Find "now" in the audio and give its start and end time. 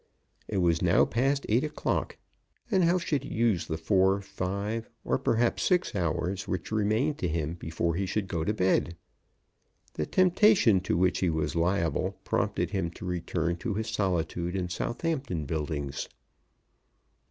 0.81-1.05